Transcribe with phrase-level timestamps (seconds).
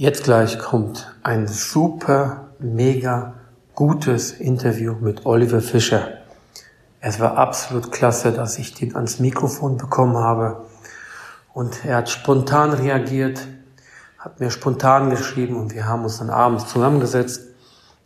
[0.00, 3.34] Jetzt gleich kommt ein super, mega
[3.74, 6.18] gutes Interview mit Oliver Fischer.
[7.00, 10.66] Es war absolut klasse, dass ich den ans Mikrofon bekommen habe.
[11.52, 13.40] Und er hat spontan reagiert,
[14.18, 17.42] hat mir spontan geschrieben und wir haben uns dann abends zusammengesetzt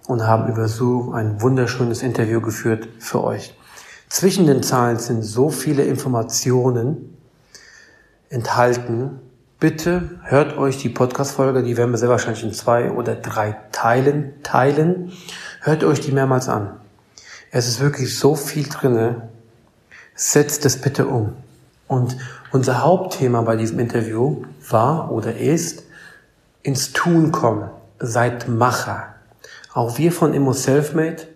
[0.07, 3.55] und haben über Zoom ein wunderschönes Interview geführt für euch.
[4.09, 7.19] Zwischen den Zahlen sind so viele Informationen
[8.31, 9.21] enthalten,
[9.63, 14.33] Bitte hört euch die Podcast-Folge, die werden wir sehr wahrscheinlich in zwei oder drei Teilen
[14.43, 15.13] teilen.
[15.61, 16.81] Hört euch die mehrmals an.
[17.53, 19.29] Es ist wirklich so viel drinne.
[20.17, 21.37] Setzt es bitte um.
[21.87, 22.17] Und
[22.51, 25.85] unser Hauptthema bei diesem Interview war oder ist
[26.65, 27.71] ins Tun kommen.
[28.01, 29.15] Seid Macher.
[29.75, 31.29] Auch wir von Immo Selfmade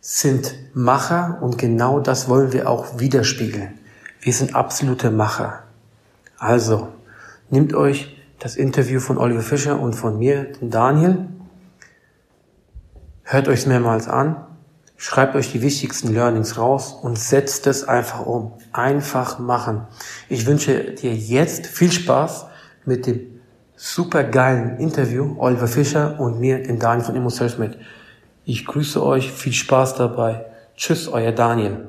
[0.00, 3.80] sind Macher und genau das wollen wir auch widerspiegeln.
[4.20, 5.64] Wir sind absolute Macher.
[6.38, 6.92] Also,
[7.50, 11.28] Nehmt euch das Interview von Oliver Fischer und von mir, den Daniel.
[13.22, 14.36] Hört euch es mehrmals an.
[14.96, 18.52] Schreibt euch die wichtigsten Learnings raus und setzt es einfach um.
[18.72, 19.86] Einfach machen.
[20.28, 22.46] Ich wünsche dir jetzt viel Spaß
[22.84, 23.40] mit dem
[23.76, 27.78] super geilen Interview Oliver Fischer und mir, den Daniel von Immo Selfmade.
[28.44, 29.32] Ich grüße euch.
[29.32, 30.44] Viel Spaß dabei.
[30.76, 31.88] Tschüss, euer Daniel.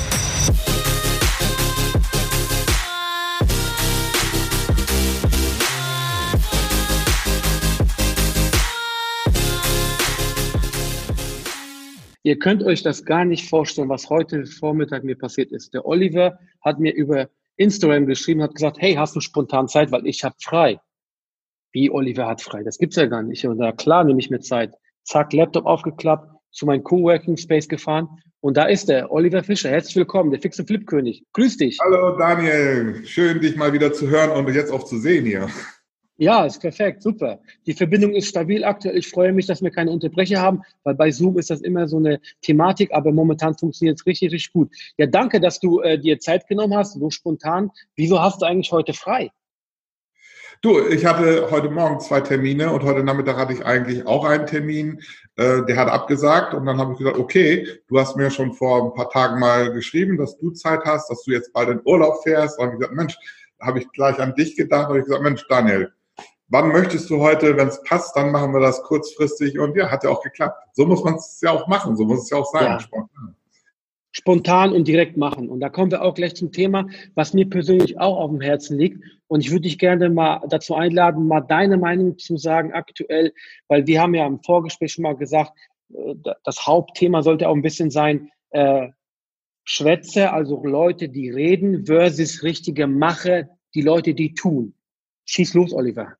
[12.23, 15.73] Ihr könnt euch das gar nicht vorstellen, was heute Vormittag mir passiert ist.
[15.73, 20.05] Der Oliver hat mir über Instagram geschrieben, hat gesagt, hey, hast du spontan Zeit, weil
[20.05, 20.79] ich habe frei.
[21.71, 22.63] Wie Oliver hat frei?
[22.63, 23.45] Das gibt's ja gar nicht.
[23.45, 24.73] Und da klar nehme ich mir Zeit.
[25.03, 28.07] Zack, Laptop aufgeklappt, zu meinem Coworking Space gefahren
[28.41, 29.69] und da ist er, Oliver Fischer.
[29.69, 31.23] Herzlich willkommen, der fixe Flipkönig.
[31.33, 31.77] Grüß dich.
[31.79, 35.47] Hallo Daniel, schön dich mal wieder zu hören und jetzt auch zu sehen hier.
[36.21, 37.39] Ja, ist perfekt, super.
[37.65, 38.95] Die Verbindung ist stabil aktuell.
[38.95, 41.97] Ich freue mich, dass wir keine Unterbrecher haben, weil bei Zoom ist das immer so
[41.97, 44.69] eine Thematik, aber momentan funktioniert es richtig, richtig gut.
[44.97, 47.71] Ja, danke, dass du äh, dir Zeit genommen hast, so spontan.
[47.95, 49.31] Wieso hast du eigentlich heute frei?
[50.61, 54.45] Du, ich hatte heute Morgen zwei Termine und heute Nachmittag hatte ich eigentlich auch einen
[54.45, 55.01] Termin.
[55.37, 58.83] Äh, der hat abgesagt und dann habe ich gesagt, okay, du hast mir schon vor
[58.83, 62.21] ein paar Tagen mal geschrieben, dass du Zeit hast, dass du jetzt bald in Urlaub
[62.21, 62.59] fährst.
[62.59, 63.17] Und ich gesagt, Mensch,
[63.59, 65.91] habe ich gleich an dich gedacht und ich gesagt, Mensch, Daniel,
[66.51, 70.03] wann möchtest du heute, wenn es passt, dann machen wir das kurzfristig und ja, hat
[70.03, 70.61] ja auch geklappt.
[70.73, 72.63] So muss man es ja auch machen, so muss es ja auch sein.
[72.65, 72.79] Ja.
[72.79, 73.35] Spontan.
[74.13, 75.49] Spontan und direkt machen.
[75.49, 76.85] Und da kommen wir auch gleich zum Thema,
[77.15, 79.01] was mir persönlich auch auf dem Herzen liegt.
[79.27, 83.33] Und ich würde dich gerne mal dazu einladen, mal deine Meinung zu sagen aktuell,
[83.69, 85.53] weil wir haben ja im Vorgespräch schon mal gesagt,
[85.93, 88.89] äh, das Hauptthema sollte auch ein bisschen sein, äh,
[89.63, 94.73] Schwätze, also Leute, die reden versus richtige Mache, die Leute, die tun.
[95.25, 96.17] Schieß los, Oliver.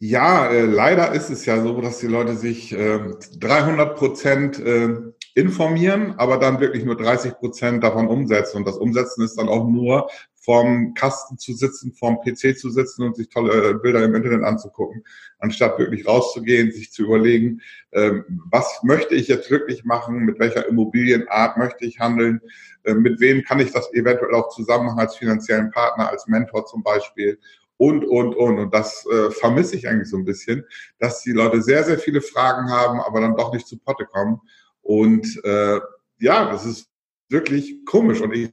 [0.00, 3.00] Ja, äh, leider ist es ja so, dass die Leute sich äh,
[3.40, 4.94] 300 Prozent äh,
[5.34, 8.58] informieren, aber dann wirklich nur 30 Prozent davon umsetzen.
[8.58, 10.08] Und das Umsetzen ist dann auch nur
[10.40, 14.44] vorm Kasten zu sitzen, vorm PC zu sitzen und sich tolle äh, Bilder im Internet
[14.44, 15.04] anzugucken,
[15.40, 17.60] anstatt wirklich rauszugehen, sich zu überlegen,
[17.92, 22.40] ähm, was möchte ich jetzt wirklich machen, mit welcher Immobilienart möchte ich handeln,
[22.84, 26.66] äh, mit wem kann ich das eventuell auch zusammen machen als finanziellen Partner, als Mentor
[26.66, 27.38] zum Beispiel
[27.78, 28.58] und, und, und.
[28.58, 30.64] Und das äh, vermisse ich eigentlich so ein bisschen,
[30.98, 34.40] dass die Leute sehr, sehr viele Fragen haben, aber dann doch nicht zu Potte kommen.
[34.82, 35.80] Und äh,
[36.18, 36.90] ja, das ist
[37.30, 38.20] wirklich komisch.
[38.20, 38.50] Und ich,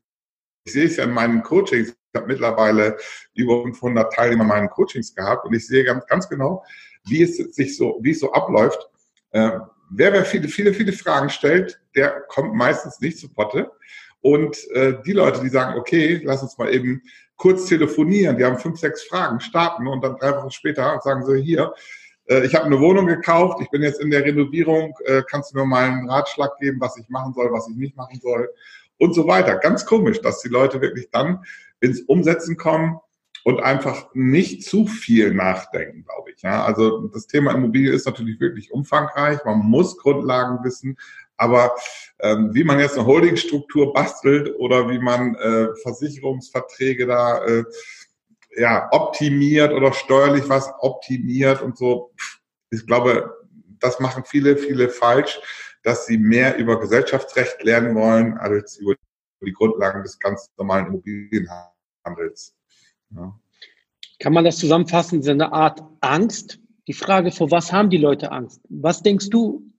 [0.64, 1.90] ich sehe es ja in meinen Coachings.
[1.90, 2.98] Ich habe mittlerweile
[3.34, 6.64] über 500 Teilnehmer in meinen Coachings gehabt und ich sehe ganz, ganz genau,
[7.08, 8.90] wie es sich so, wie es so abläuft.
[9.32, 9.60] Äh,
[9.90, 13.72] wer wer viele, viele, viele Fragen stellt, der kommt meistens nicht zu Potte.
[14.22, 17.02] Und äh, die Leute, die sagen, okay, lass uns mal eben
[17.38, 21.42] kurz telefonieren, die haben fünf, sechs Fragen, starten und dann drei Wochen später sagen sie,
[21.42, 21.74] hier,
[22.28, 25.58] äh, ich habe eine Wohnung gekauft, ich bin jetzt in der Renovierung, äh, kannst du
[25.58, 28.50] mir mal einen Ratschlag geben, was ich machen soll, was ich nicht machen soll
[28.98, 29.58] und so weiter.
[29.58, 31.44] Ganz komisch, dass die Leute wirklich dann
[31.82, 33.00] ins Umsetzen kommen
[33.44, 36.42] und einfach nicht zu viel nachdenken, glaube ich.
[36.42, 39.40] Ja, also das Thema Immobilie ist natürlich wirklich umfangreich.
[39.46, 40.98] Man muss Grundlagen wissen,
[41.38, 41.76] aber
[42.20, 47.64] ähm, wie man jetzt eine Holdingstruktur bastelt oder wie man äh, Versicherungsverträge da äh,
[48.58, 52.14] ja, optimiert oder steuerlich was optimiert und so,
[52.70, 53.34] ich glaube,
[53.80, 55.40] das machen viele, viele falsch,
[55.84, 58.96] dass sie mehr über Gesellschaftsrecht lernen wollen als über
[59.46, 62.56] die Grundlagen des ganz normalen Immobilienhandels.
[63.12, 63.40] Ja.
[64.20, 66.60] Kann man das zusammenfassen, so eine Art Angst?
[66.88, 68.62] Die Frage, vor was haben die Leute Angst?
[68.70, 69.72] Was denkst du?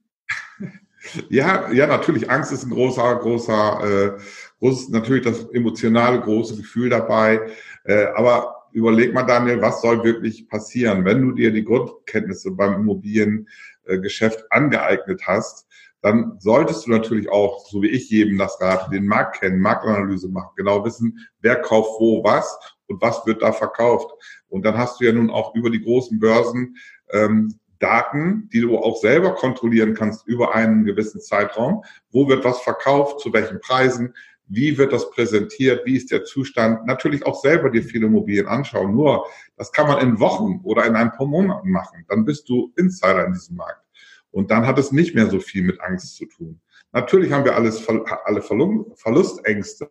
[1.29, 2.31] Ja, ja, natürlich.
[2.31, 4.21] Angst ist ein großer, großer, äh,
[4.61, 7.41] großes, natürlich das emotionale große Gefühl dabei.
[7.85, 12.75] Äh, aber überleg mal, Daniel, was soll wirklich passieren, wenn du dir die Grundkenntnisse beim
[12.75, 15.67] Immobiliengeschäft angeeignet hast?
[16.03, 20.29] Dann solltest du natürlich auch, so wie ich jedem das rate, den Markt kennen, Marktanalyse
[20.29, 24.11] machen, genau wissen, wer kauft wo was und was wird da verkauft.
[24.49, 26.77] Und dann hast du ja nun auch über die großen Börsen
[27.11, 31.85] ähm, Daten, die du auch selber kontrollieren kannst über einen gewissen Zeitraum.
[32.11, 34.15] Wo wird was verkauft, zu welchen Preisen,
[34.49, 36.87] wie wird das präsentiert, wie ist der Zustand.
[36.87, 38.95] Natürlich auch selber dir viele Immobilien anschauen.
[38.95, 39.27] Nur,
[39.57, 42.05] das kann man in Wochen oder in ein paar Monaten machen.
[42.09, 43.83] Dann bist du Insider in diesem Markt.
[44.31, 46.61] Und dann hat es nicht mehr so viel mit Angst zu tun.
[46.93, 47.87] Natürlich haben wir alles,
[48.25, 49.91] alle Verlustängste.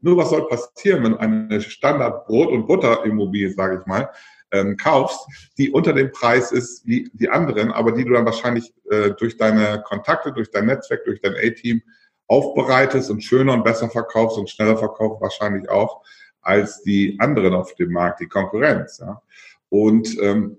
[0.00, 4.10] Nur was soll passieren, wenn eine Standard Brot- und Butter-Immobilie, sage ich mal,
[4.54, 5.20] ähm, kaufst,
[5.58, 9.36] die unter dem Preis ist wie die anderen, aber die du dann wahrscheinlich äh, durch
[9.36, 11.82] deine Kontakte, durch dein Netzwerk, durch dein A-Team
[12.26, 16.02] aufbereitest und schöner und besser verkaufst und schneller verkaufst wahrscheinlich auch
[16.40, 18.98] als die anderen auf dem Markt, die Konkurrenz.
[18.98, 19.22] Ja.
[19.68, 20.58] Und ähm,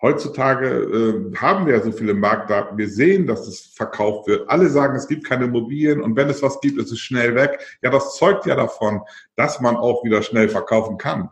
[0.00, 2.78] heutzutage äh, haben wir ja so viele Marktdaten.
[2.78, 4.48] Wir sehen, dass es verkauft wird.
[4.48, 7.60] Alle sagen, es gibt keine Immobilien und wenn es was gibt, ist es schnell weg.
[7.82, 9.00] Ja, das zeugt ja davon,
[9.36, 11.28] dass man auch wieder schnell verkaufen kann.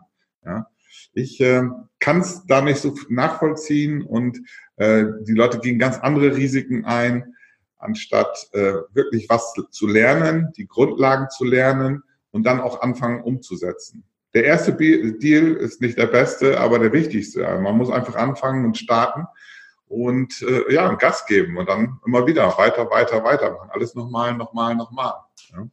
[1.13, 1.63] Ich äh,
[1.99, 4.39] kann es da nicht so nachvollziehen und
[4.77, 7.35] äh, die Leute gehen ganz andere Risiken ein,
[7.77, 14.03] anstatt äh, wirklich was zu lernen, die Grundlagen zu lernen und dann auch anfangen umzusetzen.
[14.33, 17.41] Der erste Deal ist nicht der beste, aber der wichtigste.
[17.41, 19.25] Man muss einfach anfangen und starten
[19.87, 23.69] und äh, ja, Gas geben und dann immer wieder weiter, weiter, weiter machen.
[23.71, 25.13] Alles nochmal, nochmal, nochmal.
[25.51, 25.67] Ja.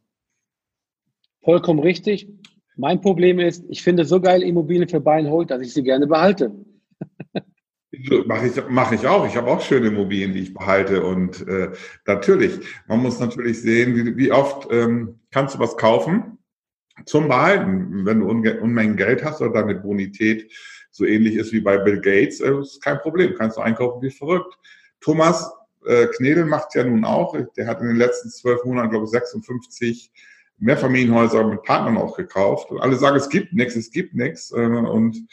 [1.44, 2.28] Vollkommen richtig.
[2.76, 6.06] Mein Problem ist, ich finde so geil Immobilien für Buy and dass ich sie gerne
[6.06, 6.52] behalte.
[8.26, 9.26] Mache ich, mach ich auch.
[9.26, 11.02] Ich habe auch schöne Immobilien, die ich behalte.
[11.02, 11.70] Und äh,
[12.06, 16.38] natürlich, man muss natürlich sehen, wie, wie oft ähm, kannst du was kaufen
[17.06, 18.05] zum Behalten.
[18.05, 20.52] Wenn du Unmengen Geld hast oder deine Bonität
[20.90, 23.34] so ähnlich ist wie bei Bill Gates, äh, ist kein Problem.
[23.34, 24.58] Kannst du einkaufen wie verrückt.
[25.00, 25.50] Thomas
[25.87, 27.34] äh, Knedel macht ja nun auch.
[27.56, 30.12] Der hat in den letzten zwölf Monaten, glaube ich, 56
[30.58, 32.70] Mehrfamilienhäuser mit Partnern auch gekauft.
[32.70, 34.50] Und alle sagen, es gibt nichts, es gibt nichts.
[34.52, 35.26] Äh, und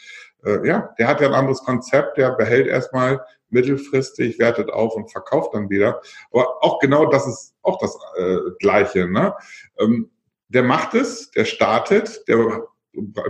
[0.44, 5.10] äh, ja, der hat ja ein anderes Konzept, der behält erstmal mittelfristig, wertet auf und
[5.10, 6.00] verkauft dann wieder.
[6.32, 9.08] Aber auch genau das ist auch das äh, Gleiche.
[9.08, 9.34] Ne?
[9.78, 10.10] Ähm,
[10.48, 12.66] der macht es, der startet, der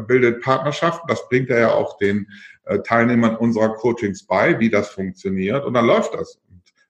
[0.07, 2.27] bildet Partnerschaften, das bringt er ja auch den
[2.65, 6.41] äh, Teilnehmern unserer Coachings bei, wie das funktioniert und dann läuft das.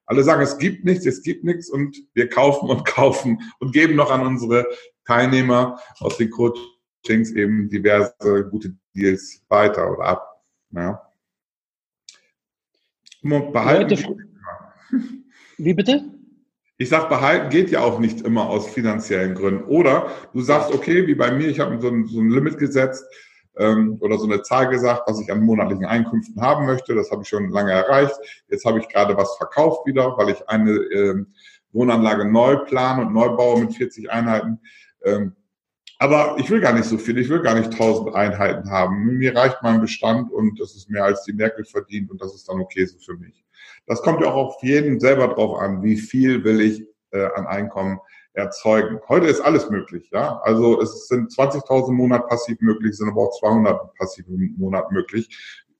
[0.06, 3.94] Alle sagen, es gibt nichts, es gibt nichts und wir kaufen und kaufen und geben
[3.94, 4.66] noch an unsere
[5.06, 10.42] Teilnehmer aus den Coachings eben diverse gute Deals weiter oder ab.
[10.70, 11.00] Ja.
[13.22, 14.16] Behalten Leute,
[15.56, 16.04] wie bitte?
[16.76, 19.64] Ich sage, behalten geht ja auch nicht immer aus finanziellen Gründen.
[19.64, 23.04] Oder du sagst, okay, wie bei mir, ich habe so ein, so ein Limit gesetzt
[23.56, 26.94] ähm, oder so eine Zahl gesagt, was ich an monatlichen Einkünften haben möchte.
[26.94, 28.14] Das habe ich schon lange erreicht.
[28.48, 31.32] Jetzt habe ich gerade was verkauft wieder, weil ich eine ähm,
[31.72, 34.60] Wohnanlage neu plane und neu baue mit 40 Einheiten.
[35.04, 35.34] Ähm,
[35.98, 39.16] aber ich will gar nicht so viel, ich will gar nicht 1000 Einheiten haben.
[39.16, 42.48] Mir reicht mein Bestand und das ist mehr als die Merkel verdient und das ist
[42.48, 43.44] dann okay so für mich.
[43.86, 47.46] Das kommt ja auch auf jeden selber drauf an, wie viel will ich äh, an
[47.46, 48.00] Einkommen
[48.32, 48.98] erzeugen.
[49.08, 50.40] Heute ist alles möglich, ja.
[50.42, 54.90] Also es sind 20.000 im Monat passiv möglich, sind aber auch 200 passiv im Monat
[54.90, 55.28] möglich.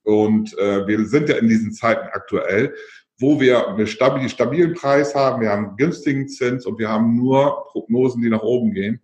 [0.04, 2.74] Und äh, wir sind ja in diesen Zeiten aktuell,
[3.18, 7.16] wo wir einen stabil, stabilen Preis haben, wir haben einen günstigen Zins und wir haben
[7.16, 9.00] nur Prognosen, die nach oben gehen.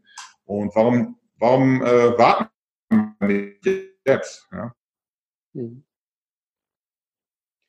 [0.50, 2.50] Und warum, warum äh, warten
[3.20, 3.52] wir
[4.04, 4.48] jetzt?
[4.50, 4.74] Ja?
[5.54, 5.84] Hm.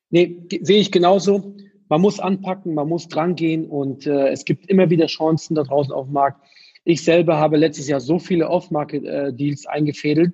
[0.10, 1.56] Nee, sehe ich genauso.
[1.90, 5.94] Man muss anpacken, man muss drangehen und äh, es gibt immer wieder Chancen da draußen
[5.94, 6.44] auf dem Markt.
[6.84, 10.34] Ich selber habe letztes Jahr so viele Off-Market-Deals äh, eingefädelt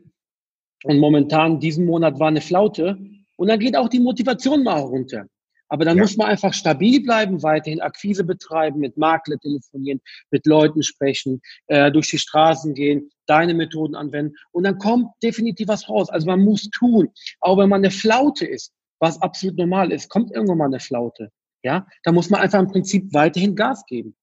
[0.85, 2.97] und momentan diesen Monat war eine Flaute
[3.35, 5.27] und dann geht auch die Motivation mal runter.
[5.69, 6.03] Aber dann ja.
[6.03, 11.91] muss man einfach stabil bleiben, weiterhin Akquise betreiben, mit Makler telefonieren, mit Leuten sprechen, äh,
[11.91, 16.09] durch die Straßen gehen, deine Methoden anwenden und dann kommt definitiv was raus.
[16.09, 17.09] Also man muss tun,
[17.41, 21.31] auch wenn man eine Flaute ist, was absolut normal ist, kommt irgendwann mal eine Flaute.
[21.63, 24.15] Ja, da muss man einfach im Prinzip weiterhin Gas geben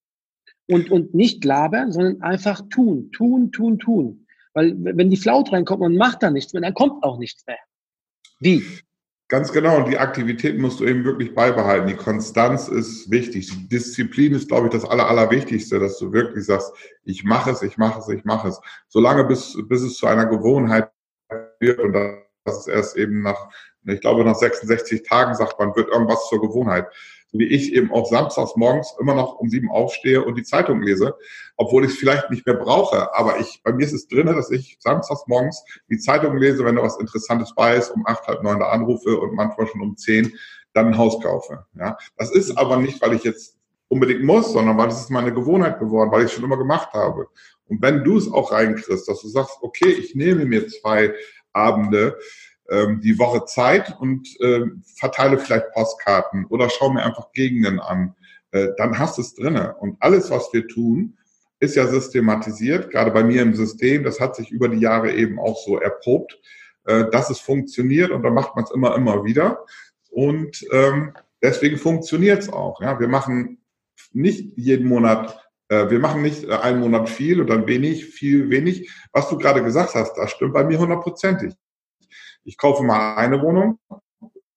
[0.69, 4.27] und und nicht labern, sondern einfach tun, tun, tun, tun.
[4.55, 7.45] Weil wenn die Flaute reinkommt und man macht da nichts mehr, dann kommt auch nichts
[7.47, 7.59] mehr.
[8.39, 8.63] Wie?
[9.29, 9.79] Ganz genau.
[9.79, 11.87] Und die Aktivität musst du eben wirklich beibehalten.
[11.87, 13.49] Die Konstanz ist wichtig.
[13.51, 16.73] Die Disziplin ist, glaube ich, das Aller, Allerwichtigste, dass du wirklich sagst,
[17.05, 18.61] ich mache es, ich mache es, ich mache es.
[18.89, 20.91] Solange bis, bis es zu einer Gewohnheit
[21.59, 21.95] wird und
[22.45, 23.49] das ist erst eben nach,
[23.87, 26.87] ich glaube, nach 66 Tagen sagt man, wird irgendwas zur Gewohnheit
[27.35, 31.15] wie ich eben auch samstags morgens immer noch um sieben aufstehe und die Zeitung lese,
[31.57, 33.13] obwohl ich es vielleicht nicht mehr brauche.
[33.15, 36.77] Aber ich, bei mir ist es drin, dass ich samstags morgens die Zeitung lese, wenn
[36.77, 39.97] da was Interessantes bei ist, um acht, halb neun da anrufe und manchmal schon um
[39.97, 40.33] zehn
[40.75, 41.67] dann ein Haus kaufe.
[41.79, 43.57] Ja, das ist aber nicht, weil ich jetzt
[43.89, 46.93] unbedingt muss, sondern weil es ist meine Gewohnheit geworden, weil ich es schon immer gemacht
[46.93, 47.29] habe.
[47.67, 51.15] Und wenn du es auch reinkriegst, dass du sagst, okay, ich nehme mir zwei
[51.53, 52.19] Abende,
[52.71, 54.63] ähm, die Woche Zeit und äh,
[54.97, 58.15] verteile vielleicht Postkarten oder schau mir einfach Gegenden an.
[58.53, 59.77] Äh, dann hast du es drinne.
[59.77, 61.19] Und alles, was wir tun,
[61.61, 64.05] ist ja systematisiert, gerade bei mir im System.
[64.05, 66.39] Das hat sich über die Jahre eben auch so erprobt,
[66.85, 69.65] äh, dass es funktioniert und dann macht man es immer, immer wieder.
[70.11, 72.81] Und ähm, deswegen funktioniert es auch.
[72.81, 72.99] Ja?
[73.01, 73.59] Wir machen
[74.13, 78.51] nicht jeden Monat äh, wir machen nicht äh, einen Monat viel und dann wenig, viel,
[78.51, 78.91] wenig.
[79.13, 81.55] Was du gerade gesagt hast, das stimmt bei mir hundertprozentig.
[82.45, 83.79] Ich kaufe mal eine Wohnung,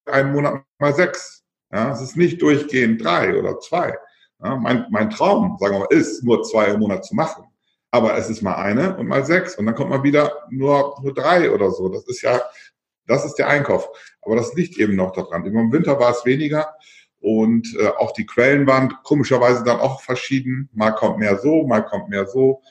[0.05, 1.43] einen Monat mal sechs.
[1.71, 3.97] Ja, es ist nicht durchgehend drei oder zwei.
[4.43, 7.45] Ja, mein, mein Traum, sagen wir mal, ist, nur zwei im Monat zu machen.
[7.91, 9.55] Aber es ist mal eine und mal sechs.
[9.55, 11.89] Und dann kommt mal wieder nur, nur drei oder so.
[11.89, 12.41] Das ist ja,
[13.05, 13.89] das ist der Einkauf.
[14.21, 15.45] Aber das liegt eben noch daran.
[15.45, 16.75] Im Winter war es weniger.
[17.19, 20.69] Und äh, auch die Quellen waren komischerweise dann auch verschieden.
[20.73, 22.61] Mal kommt mehr so, mal kommt mehr so.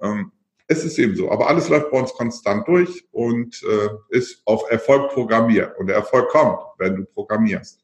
[0.00, 0.32] Ähm,
[0.68, 1.30] es ist eben so.
[1.30, 5.78] Aber alles läuft bei uns konstant durch und äh, ist auf Erfolg programmiert.
[5.78, 7.80] Und der Erfolg kommt, wenn du programmierst.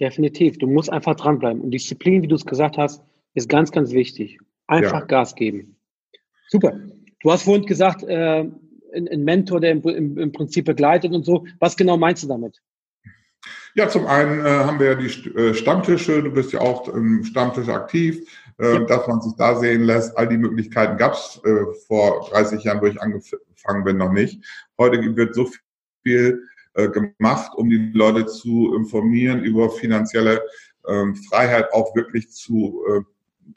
[0.00, 0.58] Definitiv.
[0.58, 1.60] Du musst einfach dranbleiben.
[1.60, 3.02] Und Disziplin, wie du es gesagt hast,
[3.34, 4.38] ist ganz, ganz wichtig.
[4.66, 5.06] Einfach ja.
[5.06, 5.76] Gas geben.
[6.48, 6.78] Super.
[7.20, 8.44] Du hast vorhin gesagt, äh,
[8.94, 11.46] ein, ein, Mentor, der im, im, im, Prinzip begleitet und so.
[11.58, 12.60] Was genau meinst du damit?
[13.74, 16.22] Ja, zum einen äh, haben wir ja die äh, Stammtische.
[16.22, 18.26] Du bist ja auch im Stammtisch aktiv
[18.58, 20.16] äh, dass man sich da sehen lässt.
[20.16, 24.44] All die Möglichkeiten gab es äh, vor 30 Jahren, wo ich angefangen bin, noch nicht.
[24.78, 25.48] Heute wird so
[26.02, 26.42] viel
[26.74, 30.42] äh, gemacht, um die Leute zu informieren über finanzielle
[30.88, 33.00] ähm, Freiheit, auch wirklich zu, äh,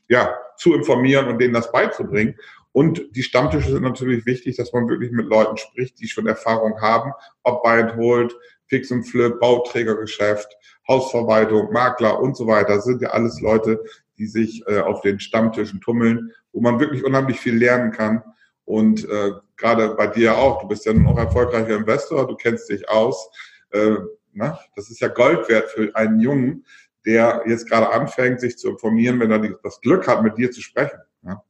[0.09, 2.35] ja, zu informieren und denen das beizubringen.
[2.73, 6.79] Und die Stammtische sind natürlich wichtig, dass man wirklich mit Leuten spricht, die schon Erfahrung
[6.79, 7.11] haben,
[7.43, 8.35] ob Buy and Hold,
[8.67, 10.47] Fix und Flip, Bauträgergeschäft,
[10.87, 12.75] Hausverwaltung, Makler und so weiter.
[12.75, 13.83] Das sind ja alles Leute,
[14.21, 18.21] die sich äh, auf den Stammtischen tummeln, wo man wirklich unheimlich viel lernen kann.
[18.65, 22.69] Und äh, gerade bei dir auch, du bist ja nun auch erfolgreicher Investor, du kennst
[22.69, 23.31] dich aus.
[23.71, 23.95] Äh,
[24.31, 26.65] na, das ist ja Gold wert für einen Jungen,
[27.03, 30.51] der jetzt gerade anfängt, sich zu informieren, wenn er die, das Glück hat, mit dir
[30.51, 30.99] zu sprechen.
[31.23, 31.43] Ja,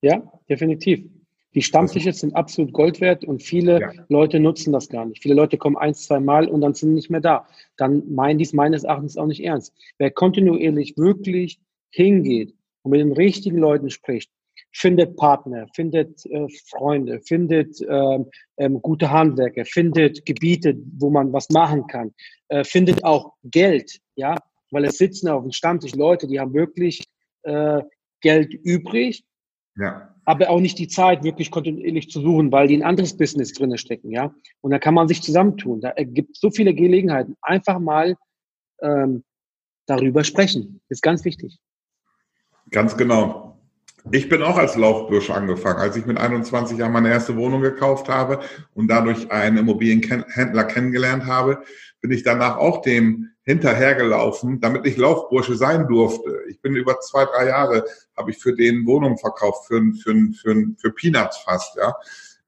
[0.00, 1.04] ja definitiv.
[1.56, 3.90] Die Stammtische sind absolut Gold wert und viele ja.
[4.08, 5.22] Leute nutzen das gar nicht.
[5.22, 7.48] Viele Leute kommen ein, zwei Mal und dann sind nicht mehr da.
[7.78, 9.72] Dann meinen dies meines Erachtens auch nicht ernst.
[9.96, 11.58] Wer kontinuierlich wirklich
[11.88, 14.30] hingeht und mit den richtigen Leuten spricht,
[14.70, 18.18] findet Partner, findet äh, Freunde, findet äh,
[18.58, 22.12] ähm, gute Handwerker, findet Gebiete, wo man was machen kann,
[22.48, 24.36] äh, findet auch Geld, ja,
[24.70, 27.02] weil es sitzen auf dem Stammtisch Leute, die haben wirklich
[27.44, 27.80] äh,
[28.20, 29.24] Geld übrig
[29.76, 30.14] ja.
[30.26, 33.76] Aber auch nicht die Zeit, wirklich kontinuierlich zu suchen, weil die ein anderes Business drin
[33.78, 34.34] stecken, ja.
[34.60, 35.80] Und da kann man sich zusammentun.
[35.80, 37.36] Da gibt so viele Gelegenheiten.
[37.42, 38.16] Einfach mal
[38.82, 39.24] ähm,
[39.86, 40.80] darüber sprechen.
[40.88, 41.58] Ist ganz wichtig.
[42.70, 43.55] Ganz genau.
[44.12, 45.80] Ich bin auch als Laufbursche angefangen.
[45.80, 48.38] Als ich mit 21 Jahren meine erste Wohnung gekauft habe
[48.72, 51.62] und dadurch einen Immobilienhändler kennengelernt habe,
[52.00, 56.40] bin ich danach auch dem hinterhergelaufen, damit ich Laufbursche sein durfte.
[56.48, 57.84] Ich bin über zwei, drei Jahre,
[58.16, 61.94] habe ich für den Wohnungen verkauft, für, für, für, für Peanuts fast, ja.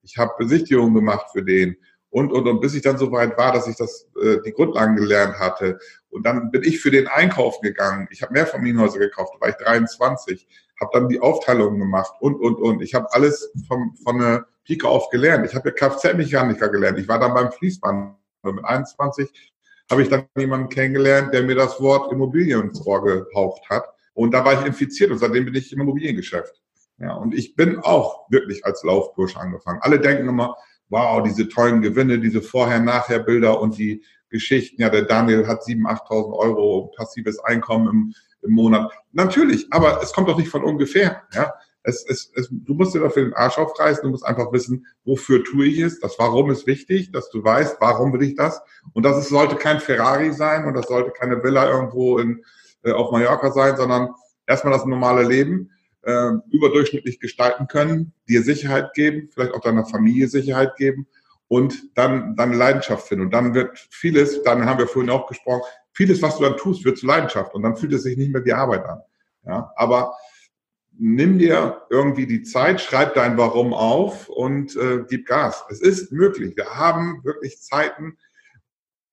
[0.03, 1.77] Ich habe Besichtigungen gemacht für den
[2.11, 4.97] und, und, und bis ich dann so weit war, dass ich das, äh, die Grundlagen
[4.97, 5.79] gelernt hatte.
[6.09, 8.09] Und dann bin ich für den Einkaufen gegangen.
[8.11, 10.47] Ich habe mehr Familienhäuser gekauft, da war ich 23,
[10.81, 12.83] habe dann die Aufteilungen gemacht und, und, und.
[12.83, 15.47] Ich habe alles vom, von der Pike auf gelernt.
[15.47, 16.99] Ich habe ja Kfz-Mechaniker gelernt.
[16.99, 18.15] Ich war dann beim Fließband.
[18.45, 19.53] Mit 21
[19.91, 23.85] habe ich dann jemanden kennengelernt, der mir das Wort Immobilien ins Ohr gehaucht hat.
[24.15, 26.63] Und da war ich infiziert und seitdem bin ich im Immobiliengeschäft.
[26.99, 29.81] Ja, und ich bin auch wirklich als Laufbursch angefangen.
[29.83, 30.57] Alle denken immer,
[30.89, 34.83] wow, diese tollen Gewinne, diese Vorher-Nachher-Bilder und die Geschichten.
[34.83, 38.91] Ja, der Daniel hat 7.000, 8.000 Euro passives Einkommen im, im Monat.
[39.13, 41.23] Natürlich, aber es kommt doch nicht von ungefähr.
[41.35, 41.53] Ja,
[41.83, 45.43] es, es, es, du musst dir dafür den Arsch aufreißen, du musst einfach wissen, wofür
[45.45, 48.61] tue ich es, das Warum ist wichtig, dass du weißt, warum will ich das.
[48.93, 52.45] Und das ist, sollte kein Ferrari sein und das sollte keine Villa irgendwo in,
[52.83, 54.11] äh, auf Mallorca sein, sondern
[54.47, 55.71] erstmal das normale Leben
[56.03, 61.07] äh, überdurchschnittlich gestalten können, dir Sicherheit geben, vielleicht auch deiner Familie Sicherheit geben
[61.49, 63.27] und dann, dann Leidenschaft finden.
[63.27, 65.63] Und dann wird vieles, dann haben wir vorhin auch gesprochen,
[65.99, 68.45] vieles, was du dann tust, wird zu Leidenschaft und dann fühlt es sich nicht mehr
[68.45, 69.01] wie Arbeit an.
[69.45, 70.15] Ja, aber
[70.97, 75.65] nimm dir irgendwie die Zeit, schreib dein Warum auf und äh, gib Gas.
[75.71, 76.57] Es ist möglich.
[76.57, 78.17] Wir haben wirklich Zeiten,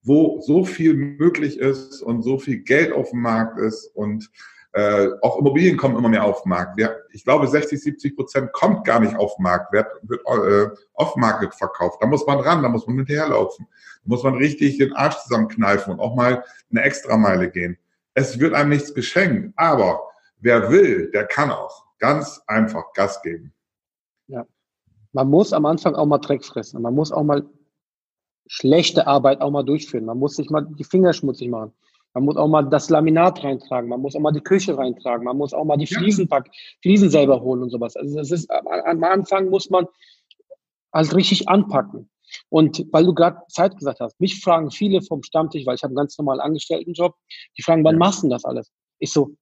[0.04, 4.30] wo so viel möglich ist und so viel Geld auf dem Markt ist und
[4.76, 6.76] äh, auch Immobilien kommen immer mehr auf den Markt.
[6.76, 10.76] Wir, ich glaube, 60, 70 Prozent kommt gar nicht auf den Markt, wird, wird äh,
[10.96, 12.00] off-market verkauft.
[12.02, 13.68] Da muss man ran, da muss man hinterherlaufen.
[13.70, 17.78] Da muss man richtig den Arsch zusammenkneifen und auch mal eine Extrameile gehen.
[18.16, 20.02] Es wird einem nichts geschenkt, aber
[20.42, 23.54] wer will, der kann auch ganz einfach Gas geben.
[24.28, 24.46] Ja.
[25.14, 26.82] Man muss am Anfang auch mal Dreck fressen.
[26.82, 27.46] Man muss auch mal
[28.46, 30.04] schlechte Arbeit auch mal durchführen.
[30.04, 31.72] Man muss sich mal die Finger schmutzig machen.
[32.16, 35.38] Man muss auch mal das Laminat reintragen, man muss auch mal die Küche reintragen, man
[35.38, 36.50] muss auch mal die Fliesen, pack,
[36.82, 37.98] Fliesen selber holen und sowas.
[37.98, 39.86] Also es ist, am Anfang muss man
[40.94, 42.10] halt richtig anpacken.
[42.48, 45.92] Und weil du gerade Zeit gesagt hast, mich fragen viele vom Stammtisch, weil ich habe
[45.92, 47.16] einen ganz normalen Angestelltenjob,
[47.58, 48.72] die fragen, wann machst du das alles?
[49.00, 49.36] Ich so,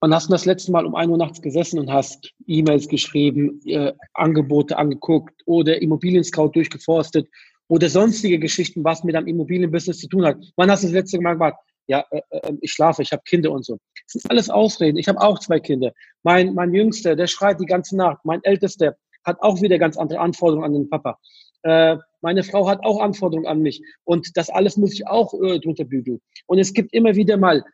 [0.00, 3.60] wann hast du das letzte Mal um ein Uhr nachts gesessen und hast E-Mails geschrieben,
[3.66, 7.28] äh, Angebote angeguckt oder Immobilien-Scout durchgeforstet
[7.66, 10.36] oder sonstige Geschichten, was mit einem Immobilienbusiness zu tun hat?
[10.54, 11.56] Wann hast du das letzte Mal gemacht?
[11.88, 13.78] Ja, äh, äh, ich schlafe, ich habe Kinder und so.
[14.06, 14.98] Das ist alles Ausreden.
[14.98, 15.92] Ich habe auch zwei Kinder.
[16.22, 18.24] Mein, mein Jüngster, der schreit die ganze Nacht.
[18.24, 21.18] Mein Ältester hat auch wieder ganz andere Anforderungen an den Papa.
[21.62, 23.82] Äh, meine Frau hat auch Anforderungen an mich.
[24.04, 26.20] Und das alles muss ich auch äh, drunter bügeln.
[26.46, 27.64] Und es gibt immer wieder mal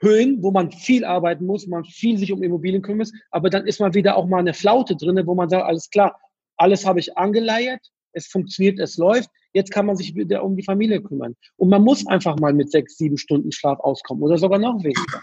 [0.00, 3.66] Höhen, wo man viel arbeiten muss, man viel sich um Immobilien kümmern muss, aber dann
[3.66, 6.20] ist mal wieder auch mal eine Flaute drinne, wo man sagt, alles klar,
[6.58, 7.80] alles habe ich angeleiert,
[8.16, 11.34] es funktioniert, es läuft, Jetzt kann man sich wieder um die Familie kümmern.
[11.56, 15.22] Und man muss einfach mal mit sechs, sieben Stunden Schlaf auskommen oder sogar noch weniger.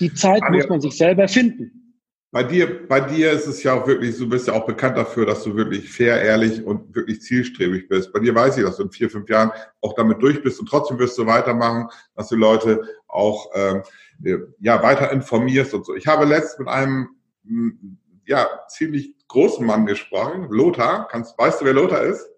[0.00, 1.94] Die Zeit muss man sich selber finden.
[2.32, 5.24] Bei dir, bei dir ist es ja auch wirklich, du bist ja auch bekannt dafür,
[5.24, 8.12] dass du wirklich fair, ehrlich und wirklich zielstrebig bist.
[8.12, 10.68] Bei dir weiß ich, dass du in vier, fünf Jahren auch damit durch bist und
[10.68, 13.82] trotzdem wirst du weitermachen, dass du Leute auch ähm,
[14.58, 15.94] ja, weiter informierst und so.
[15.94, 17.08] Ich habe letzt mit einem
[18.26, 21.08] ja, ziemlich großen Mann gesprochen, Lothar.
[21.08, 22.28] Kannst, weißt du, wer Lothar ist?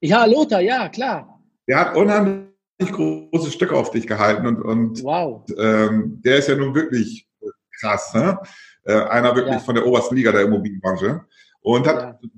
[0.00, 1.40] Ja, Lothar, ja, klar.
[1.68, 2.48] Der hat unheimlich
[2.80, 5.44] große Stücke auf dich gehalten und, und wow.
[5.56, 7.28] ähm, der ist ja nun wirklich
[7.80, 8.38] krass, ne?
[8.84, 9.60] Äh, einer wirklich ja.
[9.60, 11.24] von der obersten Liga der Immobilienbranche
[11.60, 12.30] und hat ja.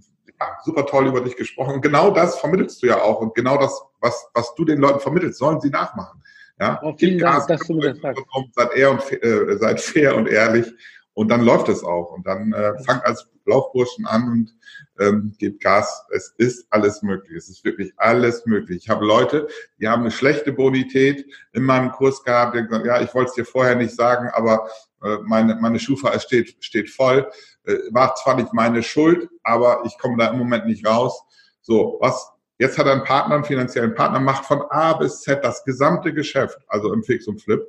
[0.42, 1.74] Ja, super toll über dich gesprochen.
[1.74, 4.98] Und genau das vermittelst du ja auch und genau das, was, was du den Leuten
[4.98, 6.20] vermittelst, sollen sie nachmachen.
[6.58, 8.24] Ja, oh, vielen Dank, dass du mir das sagst.
[8.52, 10.66] Seid, ehr und, äh, seid fair und ehrlich
[11.14, 12.12] und dann läuft es auch.
[12.12, 14.54] Und dann äh, fangt als Laufburschen an und
[14.98, 16.04] ähm, gebt Gas.
[16.10, 17.36] Es ist alles möglich.
[17.36, 18.78] Es ist wirklich alles möglich.
[18.84, 19.48] Ich habe Leute,
[19.80, 23.34] die haben eine schlechte Bonität in meinem Kurs gehabt, die gesagt, ja, ich wollte es
[23.34, 24.68] dir vorher nicht sagen, aber
[25.02, 27.30] äh, meine, meine Schufa steht, steht voll.
[27.64, 31.22] Äh, war zwar nicht meine Schuld, aber ich komme da im Moment nicht raus.
[31.60, 35.44] So, was Jetzt hat er einen Partner, einen finanziellen Partner, macht von A bis Z
[35.44, 37.60] das gesamte Geschäft, also im Fix und Flip,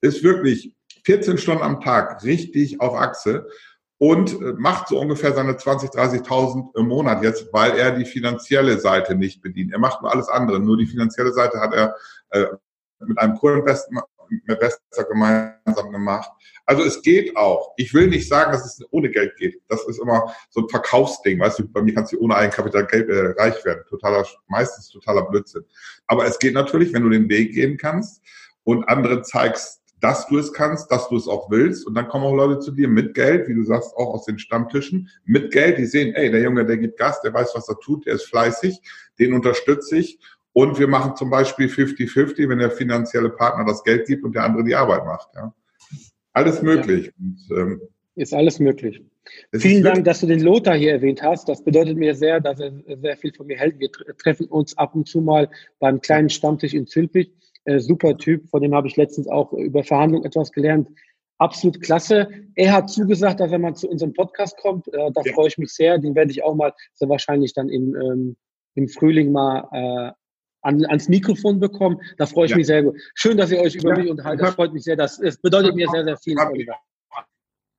[0.00, 3.46] ist wirklich 14 Stunden am Tag richtig auf Achse
[3.98, 8.80] und äh, macht so ungefähr seine 20, 30.000 im Monat jetzt, weil er die finanzielle
[8.80, 9.72] Seite nicht bedient.
[9.72, 11.94] Er macht nur alles andere, nur die finanzielle Seite hat er
[12.30, 12.46] äh,
[13.00, 16.30] mit einem Co-Investor gemeinsam gemacht.
[16.64, 17.72] Also es geht auch.
[17.76, 19.60] Ich will nicht sagen, dass es ohne Geld geht.
[19.68, 21.38] Das ist immer so ein Verkaufsding.
[21.38, 23.82] Weißt du, bei mir kannst du ohne Eigenkapital Geld, äh, reich werden.
[23.88, 25.64] Totaler, meistens totaler Blödsinn.
[26.06, 28.22] Aber es geht natürlich, wenn du den Weg gehen kannst
[28.64, 31.86] und andere zeigst, dass du es kannst, dass du es auch willst.
[31.86, 34.38] Und dann kommen auch Leute zu dir mit Geld, wie du sagst, auch aus den
[34.38, 37.78] Stammtischen, mit Geld, die sehen, ey, der Junge, der gibt Gas, der weiß, was er
[37.78, 38.80] tut, der ist fleißig,
[39.18, 40.18] den unterstütze ich.
[40.52, 44.44] Und wir machen zum Beispiel 50-50, wenn der finanzielle Partner das Geld gibt und der
[44.44, 45.28] andere die Arbeit macht.
[45.34, 45.54] Ja.
[46.32, 47.06] Alles möglich.
[47.06, 47.12] Ja.
[47.18, 47.80] Und, ähm,
[48.16, 49.02] ist alles möglich.
[49.52, 51.48] Vielen Dank, dass du den Lothar hier erwähnt hast.
[51.48, 53.78] Das bedeutet mir sehr, dass er sehr viel von mir hält.
[53.78, 57.32] Wir treffen uns ab und zu mal beim kleinen Stammtisch in Zülpich
[57.70, 60.88] äh, super Typ, von dem habe ich letztens auch über Verhandlungen etwas gelernt.
[61.38, 62.28] Absolut klasse.
[62.54, 64.88] Er hat zugesagt, dass er mal zu unserem Podcast kommt.
[64.88, 65.32] Äh, da ja.
[65.32, 65.98] freue ich mich sehr.
[65.98, 68.36] Den werde ich auch mal sehr wahrscheinlich dann im, ähm,
[68.74, 70.12] im Frühling mal äh,
[70.62, 72.00] an, ans Mikrofon bekommen.
[72.18, 72.56] Da freue ich ja.
[72.58, 72.96] mich sehr gut.
[73.14, 73.98] Schön, dass ihr euch über ja.
[73.98, 74.46] mich unterhaltet.
[74.46, 74.96] Das freut mich sehr.
[74.96, 76.36] Das, das bedeutet mir sehr, sehr viel.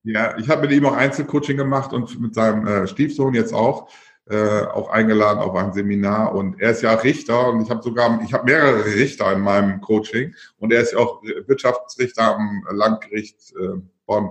[0.04, 3.91] Ja, ich habe mit ihm auch Einzelcoaching gemacht und mit seinem äh, Stiefsohn jetzt auch
[4.29, 6.34] äh, auch eingeladen auf ein Seminar.
[6.36, 9.81] Und er ist ja Richter und ich habe sogar, ich habe mehrere Richter in meinem
[9.81, 10.36] Coaching.
[10.57, 14.29] Und er ist ja auch Wirtschaftsrichter am Landgericht äh, Bonn.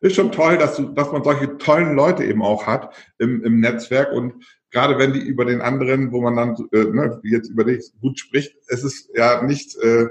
[0.00, 3.60] Ist schon toll, dass, du, dass man solche tollen Leute eben auch hat im, im
[3.60, 4.12] Netzwerk.
[4.12, 4.34] Und
[4.70, 8.18] gerade wenn die über den anderen, wo man dann äh, ne, jetzt über dich gut
[8.18, 10.08] spricht, es ist ja nicht äh,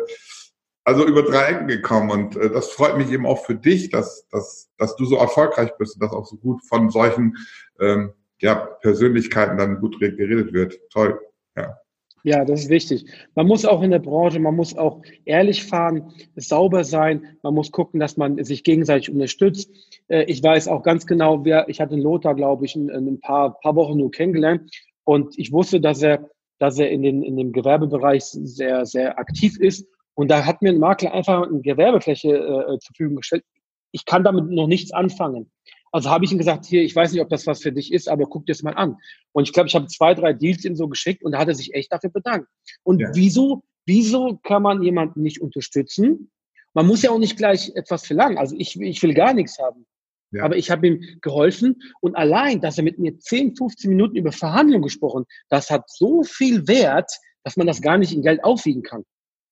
[0.84, 2.10] also über drei Ecken gekommen.
[2.10, 5.72] Und äh, das freut mich eben auch für dich, dass, dass, dass du so erfolgreich
[5.78, 7.38] bist und das auch so gut von solchen
[7.80, 8.14] ähm,
[8.46, 10.80] ja, Persönlichkeiten dann gut geredet wird.
[10.92, 11.20] Toll.
[11.58, 11.80] Ja.
[12.24, 13.06] Ja, das ist wichtig.
[13.36, 17.72] Man muss auch in der Branche, man muss auch ehrlich fahren, sauber sein, man muss
[17.72, 19.72] gucken, dass man sich gegenseitig unterstützt.
[20.08, 23.60] Äh, ich weiß auch ganz genau, wer, ich hatte Lothar, glaube ich, in, ein paar,
[23.60, 24.72] paar Wochen nur kennengelernt
[25.04, 26.30] und ich wusste, dass er,
[26.60, 29.88] dass er in, den, in dem Gewerbebereich sehr, sehr aktiv ist.
[30.16, 33.44] Und da hat mir ein Makler einfach eine Gewerbefläche äh, zur Verfügung gestellt.
[33.92, 35.52] Ich kann damit noch nichts anfangen.
[35.96, 38.10] Also habe ich ihm gesagt, hier, ich weiß nicht, ob das was für dich ist,
[38.10, 38.98] aber guck dir das mal an.
[39.32, 41.56] Und ich glaube, ich habe zwei, drei Deals ihm so geschickt und da hat er
[41.56, 42.50] sich echt dafür bedankt.
[42.84, 43.12] Und ja.
[43.14, 46.32] wieso, wieso kann man jemanden nicht unterstützen?
[46.74, 48.38] Man muss ja auch nicht gleich etwas verlangen.
[48.38, 49.86] Also ich, ich will gar nichts haben.
[50.32, 50.44] Ja.
[50.44, 54.34] Aber ich habe ihm geholfen und allein, dass er mit mir 10, 15 Minuten über
[54.34, 57.10] Verhandlungen gesprochen, das hat so viel Wert,
[57.46, 59.06] dass man das gar nicht in Geld aufwiegen kann.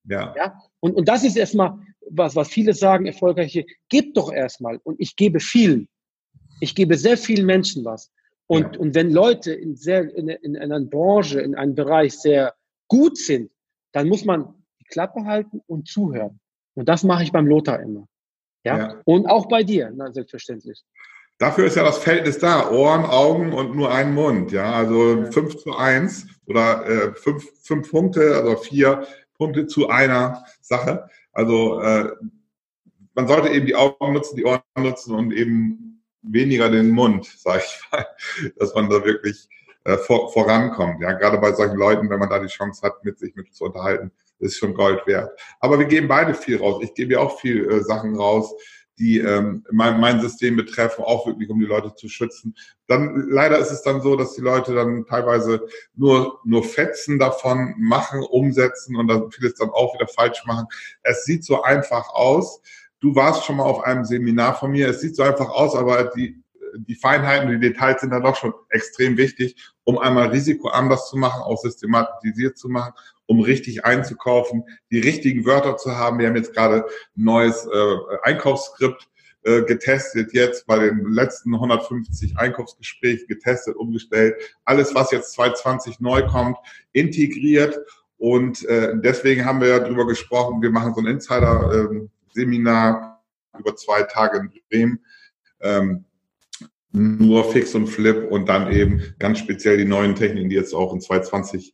[0.09, 0.35] Ja.
[0.35, 0.59] ja?
[0.81, 1.79] Und, und das ist erstmal,
[2.09, 4.81] was, was viele sagen, erfolgreiche, gebt doch erstmal.
[4.83, 5.87] Und ich gebe vielen.
[6.59, 8.11] Ich gebe sehr vielen Menschen was.
[8.47, 8.79] Und, ja.
[8.79, 12.53] und wenn Leute in, sehr, in, in einer Branche, in einem Bereich sehr
[12.87, 13.51] gut sind,
[13.93, 16.39] dann muss man die Klappe halten und zuhören.
[16.75, 18.07] Und das mache ich beim Lothar immer.
[18.63, 18.77] Ja?
[18.77, 19.01] ja.
[19.05, 20.83] Und auch bei dir, na, selbstverständlich.
[21.37, 22.69] Dafür ist ja das Verhältnis da.
[22.69, 24.51] Ohren, Augen und nur ein Mund.
[24.51, 25.31] Ja, also ja.
[25.31, 31.09] fünf zu eins oder äh, fünf, fünf Punkte, also vier Punkte zu einer Sache.
[31.31, 32.11] Also äh,
[33.15, 35.92] man sollte eben die Augen nutzen, die Ohren nutzen und eben
[36.23, 38.05] weniger den Mund, sag ich mal,
[38.57, 39.47] dass man da wirklich
[39.85, 41.01] äh, vor, vorankommt.
[41.01, 43.65] Ja, gerade bei solchen Leuten, wenn man da die Chance hat, mit sich mit zu
[43.65, 45.37] unterhalten, ist schon Gold wert.
[45.59, 46.81] Aber wir geben beide viel raus.
[46.83, 48.53] Ich gebe ja auch viel äh, Sachen raus,
[48.99, 52.55] die ähm, mein, mein System betreffen, auch wirklich, um die Leute zu schützen.
[52.87, 57.73] Dann leider ist es dann so, dass die Leute dann teilweise nur nur Fetzen davon
[57.79, 60.67] machen, umsetzen und dann vieles dann auch wieder falsch machen.
[61.01, 62.61] Es sieht so einfach aus
[63.03, 64.87] du warst schon mal auf einem Seminar von mir.
[64.87, 66.41] Es sieht so einfach aus, aber die,
[66.77, 71.17] die Feinheiten, die Details sind dann doch schon extrem wichtig, um einmal Risiko anders zu
[71.17, 72.93] machen, auch systematisiert zu machen,
[73.25, 76.17] um richtig einzukaufen, die richtigen Wörter zu haben.
[76.17, 76.85] Wir haben jetzt gerade
[77.17, 79.09] ein neues äh, Einkaufsskript
[79.43, 84.35] äh, getestet, jetzt bei den letzten 150 Einkaufsgesprächen getestet, umgestellt.
[84.63, 86.55] Alles, was jetzt 2020 neu kommt,
[86.93, 87.77] integriert.
[88.17, 91.89] Und äh, deswegen haben wir ja drüber gesprochen, wir machen so ein Insider.
[91.91, 93.23] Ähm, Seminar
[93.57, 94.99] über zwei Tage in Bremen.
[95.61, 96.05] Ähm,
[96.91, 100.93] nur Fix und Flip und dann eben ganz speziell die neuen Techniken, die jetzt auch
[100.93, 101.73] in 2020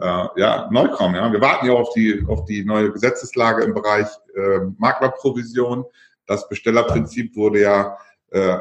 [0.00, 1.14] äh, ja, neu kommen.
[1.14, 1.32] Ja.
[1.32, 5.84] Wir warten ja auf die, auf die neue Gesetzeslage im Bereich äh, Maklerprovision.
[6.26, 7.96] Das Bestellerprinzip wurde ja
[8.30, 8.58] äh,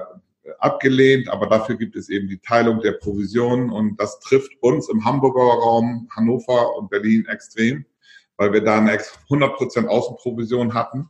[0.60, 5.04] abgelehnt, aber dafür gibt es eben die Teilung der Provisionen und das trifft uns im
[5.04, 7.84] Hamburger Raum, Hannover und Berlin extrem,
[8.38, 11.10] weil wir da eine 100% Außenprovision hatten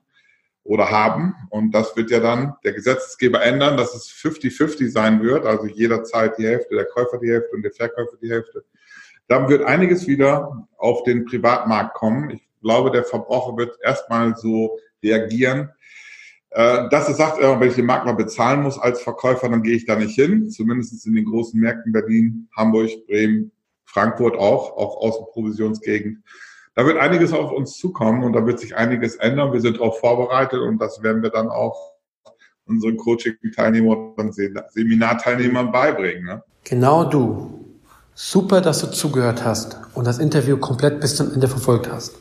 [0.66, 1.36] oder haben.
[1.50, 6.38] Und das wird ja dann der Gesetzgeber ändern, dass es 50-50 sein wird, also jederzeit
[6.38, 8.66] die Hälfte, der Käufer die Hälfte und der Verkäufer die Hälfte.
[9.28, 12.32] Dann wird einiges wieder auf den Privatmarkt kommen.
[12.32, 15.70] Ich glaube, der Verbraucher wird erstmal so reagieren,
[16.50, 19.86] äh, dass er sagt, wenn ich den Makler bezahlen muss als Verkäufer, dann gehe ich
[19.86, 20.50] da nicht hin.
[20.50, 23.52] Zumindest in den großen Märkten Berlin, Hamburg, Bremen,
[23.86, 26.24] Frankfurt auch, auch aus der Provisionsgegend
[26.76, 29.54] da wird einiges auf uns zukommen und da wird sich einiges ändern.
[29.54, 31.94] Wir sind darauf vorbereitet und das werden wir dann auch
[32.66, 36.26] unseren Coaching-Teilnehmern und Seminarteilnehmern beibringen.
[36.26, 36.44] Ne?
[36.66, 37.66] Genau du.
[38.14, 42.16] Super, dass du zugehört hast und das Interview komplett bis zum Ende verfolgt hast.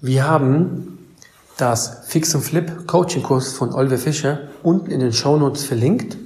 [0.00, 0.98] Wir haben
[1.56, 6.16] das Fix und Flip Coaching Kurs von Oliver Fischer unten in den Show Notes verlinkt,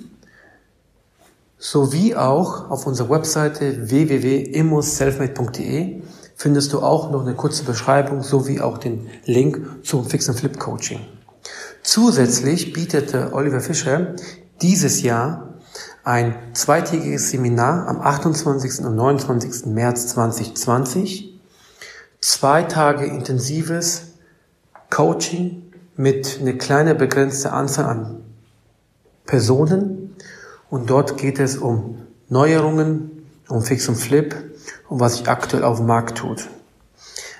[1.58, 6.02] sowie auch auf unserer Webseite www.immoselfmade.de
[6.40, 10.58] findest du auch noch eine kurze Beschreibung sowie auch den Link zum Fix and Flip
[10.58, 11.00] Coaching.
[11.82, 14.14] Zusätzlich bietete Oliver Fischer
[14.62, 15.58] dieses Jahr
[16.02, 18.86] ein zweitägiges Seminar am 28.
[18.86, 19.66] und 29.
[19.66, 21.38] März 2020.
[22.22, 24.12] Zwei Tage intensives
[24.88, 28.22] Coaching mit einer kleinen begrenzten Anzahl an
[29.26, 30.16] Personen.
[30.70, 31.98] Und dort geht es um
[32.30, 34.34] Neuerungen, um Fix und Flip,
[34.88, 36.48] und was sich aktuell auf dem Markt tut.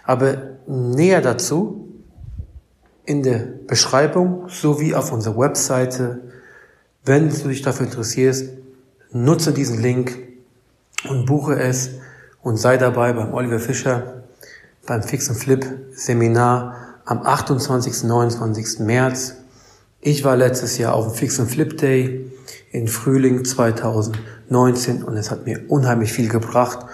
[0.05, 1.89] Aber näher dazu
[3.05, 6.21] in der Beschreibung sowie auf unserer Webseite,
[7.05, 8.51] wenn du dich dafür interessierst,
[9.13, 10.17] nutze diesen Link
[11.09, 11.91] und buche es
[12.43, 14.23] und sei dabei beim Oliver Fischer
[14.87, 18.05] beim Fix and Flip Seminar am 28.
[18.05, 18.81] 29.
[18.81, 19.35] März.
[20.01, 22.31] Ich war letztes Jahr auf dem Fix and Flip Day
[22.73, 26.87] in Frühling 2019 und es hat mir unheimlich viel gebracht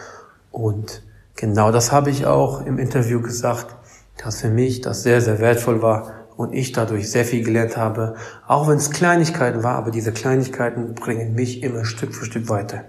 [0.57, 1.03] und
[1.35, 3.77] genau das habe ich auch im Interview gesagt,
[4.17, 8.15] dass für mich das sehr, sehr wertvoll war, und ich dadurch sehr viel gelernt habe,
[8.47, 12.85] auch wenn es Kleinigkeiten war, aber diese Kleinigkeiten bringen mich immer Stück für Stück weiter.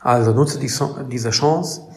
[0.00, 0.70] Also nutze die,
[1.10, 1.88] diese Chance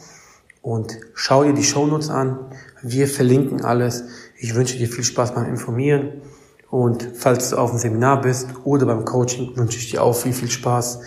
[0.61, 2.39] und schau dir die Shownotes an.
[2.81, 4.05] Wir verlinken alles.
[4.37, 6.21] Ich wünsche dir viel Spaß beim Informieren
[6.69, 10.33] und falls du auf dem Seminar bist oder beim Coaching, wünsche ich dir auch viel,
[10.33, 11.01] viel Spaß,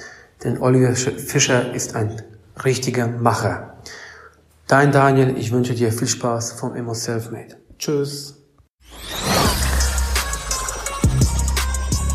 [0.44, 2.22] denn Oliver Fischer ist ein
[2.64, 3.78] richtiger Macher.
[4.66, 7.56] Dein Daniel, ich wünsche dir viel Spaß vom Immo Selfmade.
[7.78, 8.34] Tschüss.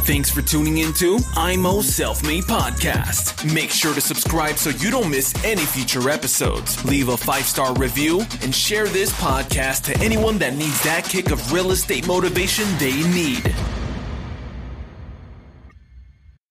[0.06, 3.46] Thanks for tuning into IMO Self Made Podcast.
[3.54, 6.84] Make sure to subscribe so you don't miss any future episodes.
[6.84, 11.32] Leave a five star review and share this podcast to anyone that needs that kick
[11.32, 13.56] of real estate motivation they need.